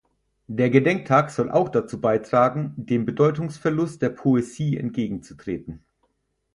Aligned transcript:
Der 0.47 0.71
Gedenktag 0.71 1.29
soll 1.29 1.51
auch 1.51 1.69
dazu 1.69 2.01
beitragen, 2.01 2.73
dem 2.75 3.05
Bedeutungsverlust 3.05 4.01
der 4.01 4.09
Poesie 4.09 4.75
entgegenzutreten. 4.75 5.85